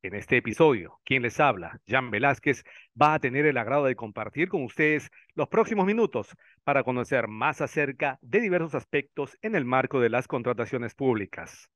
[0.00, 2.62] En este episodio, quien les habla, Jan Velázquez,
[3.00, 7.60] va a tener el agrado de compartir con ustedes los próximos minutos para conocer más
[7.60, 11.68] acerca de diversos aspectos en el marco de las contrataciones públicas.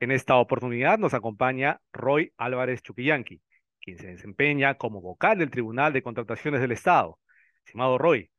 [0.00, 3.42] En esta oportunidad nos acompaña Roy Álvarez Chuquillanqui,
[3.78, 7.18] quien se desempeña como vocal del Tribunal de Contrataciones del Estado.
[7.66, 8.30] Estimado Roy,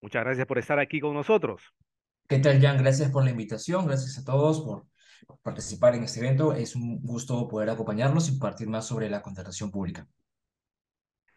[0.00, 1.62] muchas gracias por estar aquí con nosotros.
[2.26, 2.78] ¿Qué tal, Jan?
[2.78, 4.86] Gracias por la invitación, gracias a todos por
[5.42, 6.52] participar en este evento.
[6.52, 10.06] Es un gusto poder acompañarlos y compartir más sobre la contratación pública.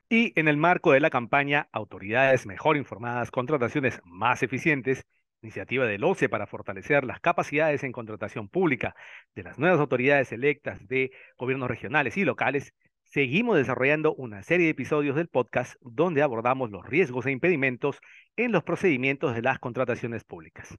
[0.09, 5.05] Y en el marco de la campaña Autoridades Mejor Informadas, Contrataciones Más Eficientes,
[5.41, 8.95] iniciativa del OCE para fortalecer las capacidades en contratación pública
[9.35, 14.71] de las nuevas autoridades electas de gobiernos regionales y locales, seguimos desarrollando una serie de
[14.71, 17.99] episodios del podcast donde abordamos los riesgos e impedimentos
[18.37, 20.75] en los procedimientos de las contrataciones públicas.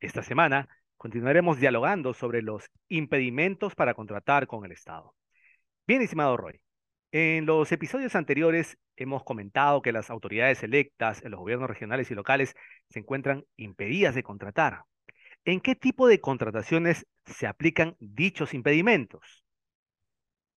[0.00, 0.68] Esta semana
[1.02, 5.16] continuaremos dialogando sobre los impedimentos para contratar con el Estado.
[5.84, 6.60] Bien, estimado Roy,
[7.10, 12.14] en los episodios anteriores hemos comentado que las autoridades electas en los gobiernos regionales y
[12.14, 12.54] locales
[12.88, 14.84] se encuentran impedidas de contratar.
[15.44, 19.42] ¿En qué tipo de contrataciones se aplican dichos impedimentos?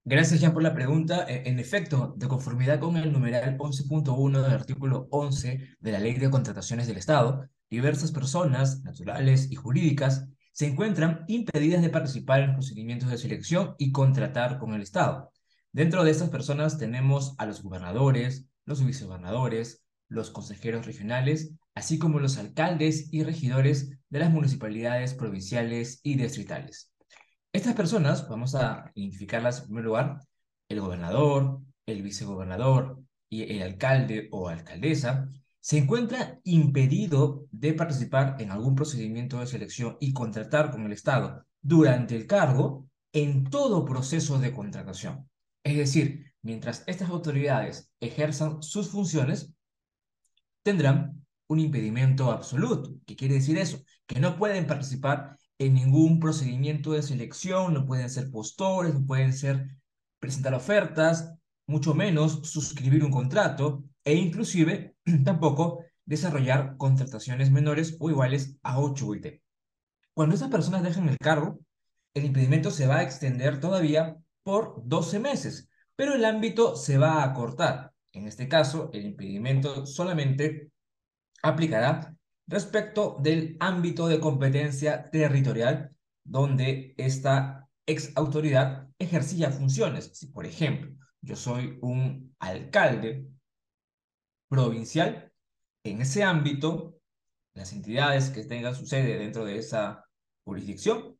[0.03, 1.25] Gracias, Jean, por la pregunta.
[1.27, 6.13] E, en efecto, de conformidad con el numeral 11.1 del artículo 11 de la Ley
[6.13, 12.53] de Contrataciones del Estado, diversas personas, naturales y jurídicas, se encuentran impedidas de participar en
[12.53, 15.33] procedimientos de selección y contratar con el Estado.
[15.73, 22.19] Dentro de estas personas tenemos a los gobernadores, los vicegobernadores, los consejeros regionales, así como
[22.19, 26.89] los alcaldes y regidores de las municipalidades provinciales y distritales.
[27.51, 30.19] Estas personas, vamos a identificarlas en primer lugar,
[30.69, 35.27] el gobernador, el vicegobernador y el alcalde o alcaldesa,
[35.65, 41.43] se encuentra impedido de participar en algún procedimiento de selección y contratar con el Estado
[41.59, 45.27] durante el cargo en todo proceso de contratación.
[45.63, 49.55] Es decir, mientras estas autoridades ejerzan sus funciones,
[50.61, 52.93] tendrán un impedimento absoluto.
[53.07, 53.79] ¿Qué quiere decir eso?
[54.05, 59.33] Que no pueden participar en ningún procedimiento de selección, no pueden ser postores, no pueden
[59.33, 59.67] ser
[60.19, 61.33] presentar ofertas,
[61.65, 64.95] mucho menos suscribir un contrato e inclusive
[65.25, 69.41] tampoco desarrollar contrataciones menores o iguales a 8 UIT.
[70.13, 71.59] Cuando estas personas dejan el cargo,
[72.13, 77.15] el impedimento se va a extender todavía por 12 meses, pero el ámbito se va
[77.15, 77.91] a acortar.
[78.13, 80.69] En este caso, el impedimento solamente
[81.43, 82.15] aplicará
[82.47, 85.91] respecto del ámbito de competencia territorial
[86.23, 90.11] donde esta ex autoridad ejercía funciones.
[90.13, 90.91] Si, por ejemplo,
[91.21, 93.27] yo soy un alcalde
[94.55, 95.31] provincial,
[95.83, 96.95] en ese ámbito,
[97.53, 100.05] las entidades que tengan su sede dentro de esa
[100.45, 101.17] jurisdicción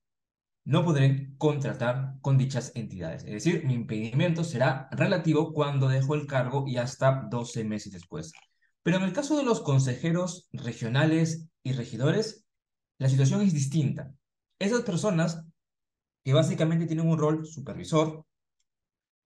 [0.64, 3.24] no podrán contratar con dichas entidades.
[3.26, 8.32] Es decir, mi impedimento será relativo cuando dejo el cargo y hasta 12 meses después.
[8.82, 12.46] Pero en el caso de los consejeros regionales y regidores,
[12.98, 14.12] la situación es distinta.
[14.58, 15.44] Esas personas
[16.24, 18.26] que básicamente tienen un rol supervisor,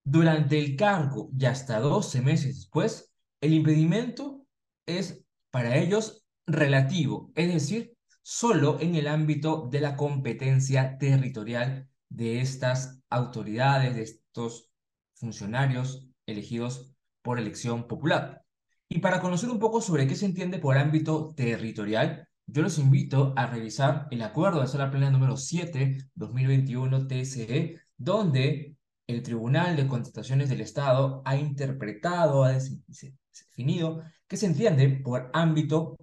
[0.04, 3.09] durante el cargo y hasta 12 meses después,
[3.42, 4.46] el impedimento
[4.86, 12.42] es para ellos relativo, es decir, solo en el ámbito de la competencia territorial de
[12.42, 14.70] estas autoridades, de estos
[15.16, 18.44] funcionarios elegidos por elección popular.
[18.88, 23.34] Y para conocer un poco sobre qué se entiende por ámbito territorial, yo los invito
[23.36, 29.88] a revisar el acuerdo de sala plena número 7, 2021 TSE, donde el Tribunal de
[29.88, 32.54] Contrataciones del Estado ha interpretado, ha
[33.48, 35.98] definido que se entiende por ámbito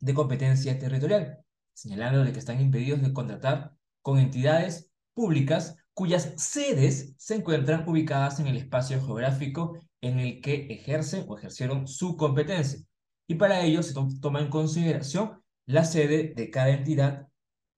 [0.00, 1.38] de competencia territorial,
[1.74, 3.72] señalando que están impedidos de contratar
[4.02, 10.66] con entidades públicas cuyas sedes se encuentran ubicadas en el espacio geográfico en el que
[10.70, 12.80] ejercen o ejercieron su competencia.
[13.26, 17.28] Y para ello se toma en consideración la sede de cada entidad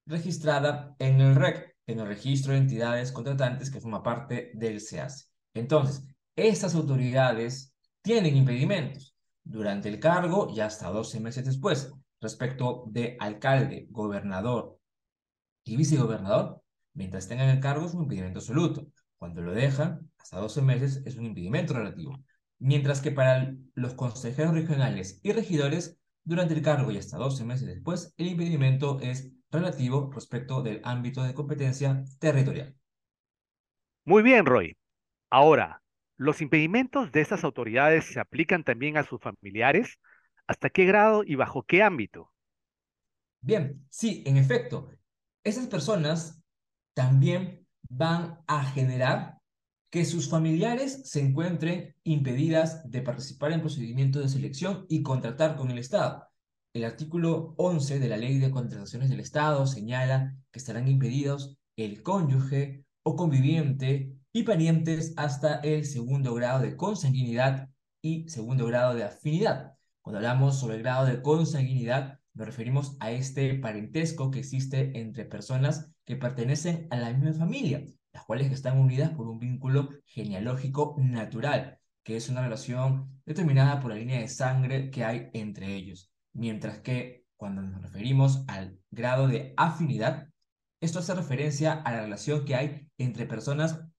[0.06, 5.30] registrada en el REC, en el registro de entidades contratantes que forma parte del SEAS.
[5.54, 6.04] Entonces,
[6.36, 7.71] estas autoridades
[8.02, 11.92] tienen impedimentos durante el cargo y hasta 12 meses después.
[12.20, 14.78] Respecto de alcalde, gobernador
[15.64, 16.62] y vicegobernador,
[16.94, 18.86] mientras tengan el cargo es un impedimento absoluto.
[19.16, 22.18] Cuando lo dejan, hasta 12 meses es un impedimento relativo.
[22.58, 27.66] Mientras que para los consejeros regionales y regidores Durante el cargo y hasta 12 meses
[27.66, 32.76] después, el impedimento es relativo respecto del ámbito de competencia territorial.
[34.04, 34.76] Muy bien, Roy.
[35.30, 35.81] Ahora,
[36.22, 39.98] ¿los impedimentos de estas autoridades se aplican también a sus familiares?
[40.46, 42.32] ¿Hasta qué grado y bajo qué ámbito?
[43.40, 44.88] Bien, sí, en efecto,
[45.42, 46.40] esas personas
[46.94, 49.38] también van a generar
[49.90, 55.70] que sus familiares se encuentren impedidas de participar en procedimientos de selección y contratar con
[55.70, 56.28] el Estado.
[56.72, 62.02] El artículo 11 de la Ley de Contrataciones del Estado señala que estarán impedidos el
[62.02, 67.68] cónyuge o conviviente y parientes hasta el segundo grado de consanguinidad
[68.00, 69.74] y segundo grado de afinidad.
[70.00, 75.26] Cuando hablamos sobre el grado de consanguinidad, nos referimos a este parentesco que existe entre
[75.26, 80.96] personas que pertenecen a la misma familia, las cuales están unidas por un vínculo genealógico
[80.98, 86.10] natural, que es una relación determinada por la línea de sangre que hay entre ellos.
[86.32, 90.28] Mientras que cuando nos referimos al grado de afinidad,
[90.80, 93.91] esto hace referencia a la relación que hay entre personas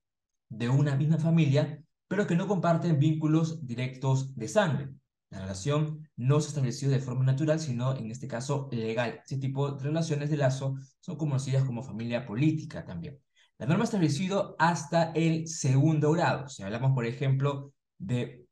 [0.58, 4.90] de una misma familia, pero que no comparten vínculos directos de sangre.
[5.30, 9.20] La relación no se estableció de forma natural, sino en este caso legal.
[9.24, 13.20] Este tipo de relaciones de lazo son conocidas como familia política también.
[13.58, 16.50] La norma ha establecido hasta el segundo grado.
[16.50, 18.46] Si hablamos, por ejemplo, de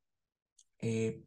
[0.80, 1.24] eh,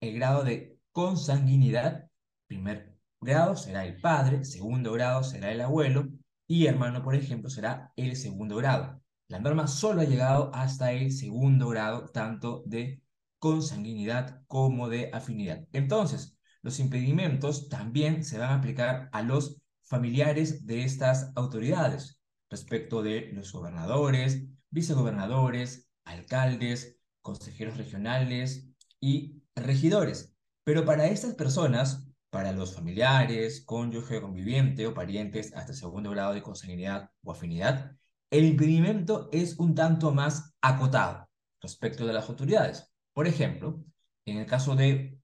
[0.00, 2.08] el grado de consanguinidad,
[2.46, 6.08] primer grado será el padre, segundo grado será el abuelo
[6.46, 9.03] y hermano, por ejemplo, será el segundo grado.
[9.34, 13.02] La norma solo ha llegado hasta el segundo grado, tanto de
[13.40, 15.66] consanguinidad como de afinidad.
[15.72, 23.02] Entonces, los impedimentos también se van a aplicar a los familiares de estas autoridades respecto
[23.02, 28.68] de los gobernadores, vicegobernadores, alcaldes, consejeros regionales
[29.00, 30.32] y regidores.
[30.62, 36.42] Pero para estas personas, para los familiares, cónyuge, conviviente o parientes hasta segundo grado de
[36.42, 37.96] consanguinidad o afinidad,
[38.30, 41.28] el impedimento es un tanto más acotado
[41.60, 42.92] respecto de las autoridades.
[43.12, 43.84] Por ejemplo,
[44.26, 45.18] en el caso de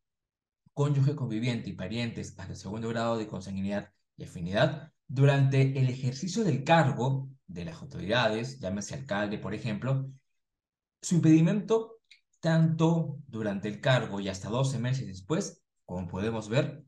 [0.74, 6.44] cónyuge conviviente y parientes hasta el segundo grado de consanguinidad y afinidad, durante el ejercicio
[6.44, 10.08] del cargo de las autoridades, llámese alcalde, por ejemplo,
[11.02, 11.98] su impedimento,
[12.38, 16.84] tanto durante el cargo y hasta 12 meses después, como podemos ver,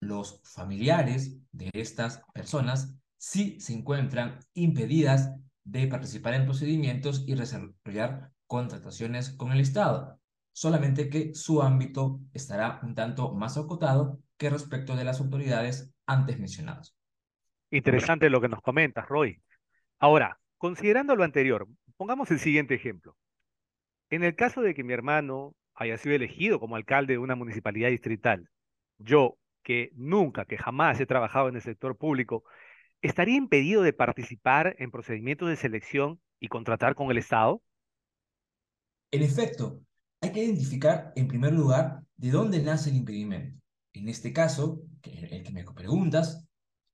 [0.00, 5.30] los familiares de estas personas sí se encuentran impedidas
[5.70, 10.20] de participar en procedimientos y desarrollar contrataciones con el Estado
[10.52, 16.38] solamente que su ámbito estará un tanto más acotado que respecto de las autoridades antes
[16.38, 16.94] mencionadas.
[17.70, 19.40] Interesante lo que nos comentas, Roy.
[19.98, 23.16] Ahora, considerando lo anterior, pongamos el siguiente ejemplo.
[24.10, 27.90] En el caso de que mi hermano haya sido elegido como alcalde de una municipalidad
[27.90, 28.50] distrital,
[28.98, 32.44] yo, que nunca, que jamás he trabajado en el sector público,
[33.02, 37.62] ¿estaría impedido de participar en procedimientos de selección y contratar con el Estado?
[39.10, 39.82] En efecto,
[40.20, 43.60] hay que identificar en primer lugar de dónde nace el impedimento.
[43.92, 46.46] En este caso, el que me preguntas,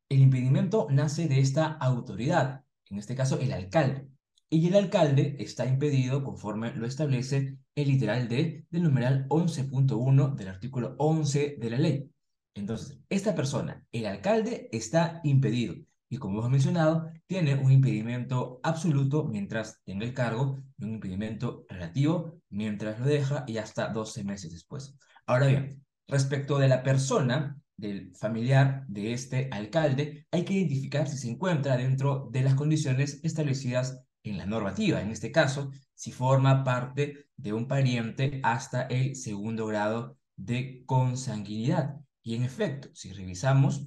[0.09, 4.09] el impedimento nace de esta autoridad, en este caso el alcalde.
[4.49, 10.49] Y el alcalde está impedido conforme lo establece el literal D del numeral 11.1 del
[10.49, 12.11] artículo 11 de la ley.
[12.55, 15.75] Entonces, esta persona, el alcalde, está impedido
[16.09, 21.65] y como hemos mencionado, tiene un impedimento absoluto mientras tenga el cargo y un impedimento
[21.69, 24.97] relativo mientras lo deja y hasta 12 meses después.
[25.27, 31.19] Ahora bien, respecto de la persona, del familiar de este alcalde, hay que identificar si
[31.19, 35.01] se encuentra dentro de las condiciones establecidas en la normativa.
[35.01, 42.01] En este caso, si forma parte de un pariente hasta el segundo grado de consanguinidad.
[42.23, 43.87] Y en efecto, si revisamos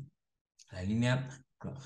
[0.72, 1.28] la línea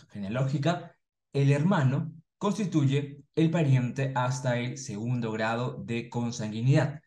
[0.09, 0.95] genealógica,
[1.33, 7.01] el hermano constituye el pariente hasta el segundo grado de consanguinidad.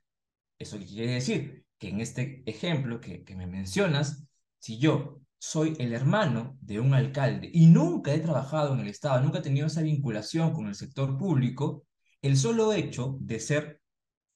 [0.58, 1.64] ¿Eso quiere decir?
[1.78, 4.24] Que en este ejemplo que, que me mencionas,
[4.58, 9.22] si yo soy el hermano de un alcalde y nunca he trabajado en el Estado,
[9.22, 11.84] nunca he tenido esa vinculación con el sector público,
[12.22, 13.80] el solo hecho de ser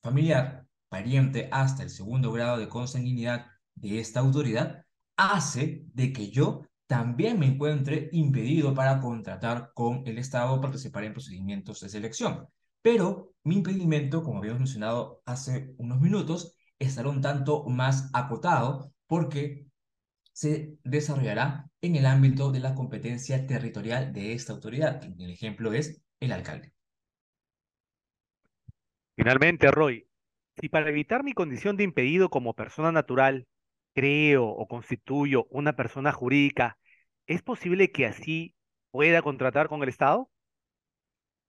[0.02, 4.84] familiar, pariente hasta el segundo grado de consanguinidad de esta autoridad,
[5.16, 11.04] hace de que yo también me encuentre impedido para contratar con el Estado o participar
[11.04, 12.48] en procedimientos de selección.
[12.82, 19.66] Pero mi impedimento, como habíamos mencionado hace unos minutos, estará un tanto más acotado porque
[20.32, 26.02] se desarrollará en el ámbito de la competencia territorial de esta autoridad, el ejemplo es
[26.18, 26.72] el alcalde.
[29.14, 30.08] Finalmente, Roy,
[30.60, 33.46] si para evitar mi condición de impedido como persona natural
[33.94, 36.79] creo o constituyo una persona jurídica,
[37.30, 38.56] ¿es posible que así
[38.90, 40.28] pueda contratar con el Estado?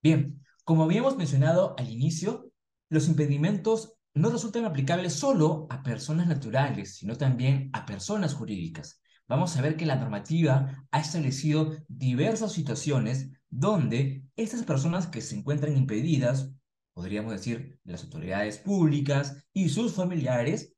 [0.03, 2.51] Bien, como habíamos mencionado al inicio,
[2.89, 9.01] los impedimentos no resultan aplicables solo a personas naturales, sino también a personas jurídicas.
[9.27, 15.35] Vamos a ver que la normativa ha establecido diversas situaciones donde estas personas que se
[15.35, 16.53] encuentran impedidas,
[16.93, 20.75] podríamos decir las autoridades públicas y sus familiares,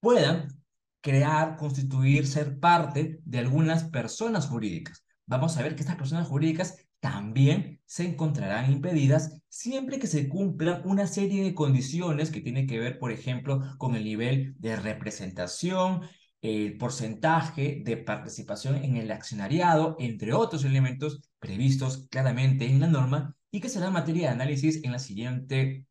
[0.00, 0.59] puedan
[1.00, 5.04] crear, constituir, ser parte de algunas personas jurídicas.
[5.26, 10.82] Vamos a ver que estas personas jurídicas también se encontrarán impedidas siempre que se cumplan
[10.84, 16.02] una serie de condiciones que tienen que ver, por ejemplo, con el nivel de representación,
[16.42, 23.34] el porcentaje de participación en el accionariado, entre otros elementos previstos claramente en la norma
[23.50, 25.86] y que será materia de análisis en la siguiente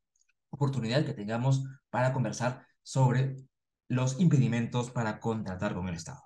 [0.49, 3.35] oportunidad que tengamos para conversar sobre
[3.89, 6.21] los impedimentos para contratar con el Estado.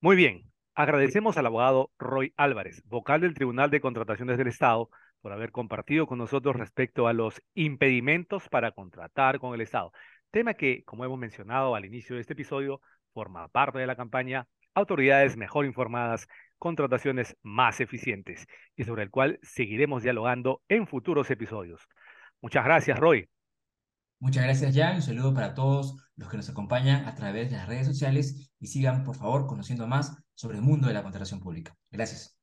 [0.00, 4.88] Muy bien, agradecemos al abogado Roy Álvarez, vocal del Tribunal de Contrataciones del Estado,
[5.20, 9.92] por haber compartido con nosotros respecto a los impedimentos para contratar con el Estado,
[10.30, 12.80] tema que, como hemos mencionado al inicio de este episodio,
[13.12, 19.38] forma parte de la campaña Autoridades mejor informadas, contrataciones más eficientes, y sobre el cual
[19.42, 21.88] seguiremos dialogando en futuros episodios.
[22.42, 23.26] Muchas gracias, Roy.
[24.18, 24.96] Muchas gracias, Jan.
[24.96, 28.68] Un saludo para todos los que nos acompañan a través de las redes sociales y
[28.68, 31.76] sigan, por favor, conociendo más sobre el mundo de la contratación pública.
[31.90, 32.38] Gracias.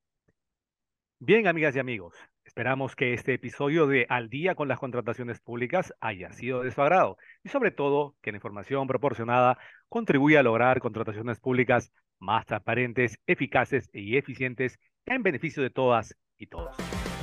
[1.20, 5.94] Bien, amigas y amigos, esperamos que este episodio de Al día con las contrataciones públicas
[6.01, 10.82] haya sido de su agrado y sobre todo que la información proporcionada contribuya a lograr
[10.82, 16.75] contrataciones públicas más transparentes, eficaces y eficientes en beneficio de todas y todos.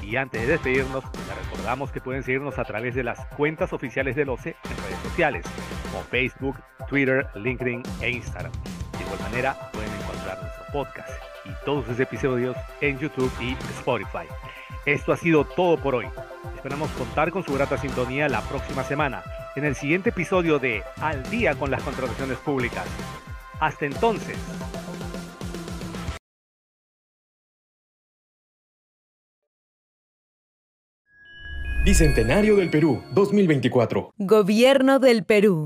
[0.03, 1.40] Y antes de despedirnos, les
[1.71, 5.47] que pueden seguirnos a través de las cuentas oficiales del OCE en redes sociales,
[5.85, 6.57] como Facebook,
[6.89, 8.51] Twitter, LinkedIn e Instagram.
[8.99, 11.11] De igual manera, pueden encontrar nuestro podcast
[11.45, 14.27] y todos sus episodios en YouTube y Spotify.
[14.85, 16.07] Esto ha sido todo por hoy.
[16.57, 19.23] Esperamos contar con su grata sintonía la próxima semana,
[19.55, 22.85] en el siguiente episodio de Al día con las contrataciones públicas.
[23.61, 24.37] Hasta entonces.
[31.83, 34.13] Bicentenario del Perú 2024.
[34.19, 35.59] Gobierno del Perú.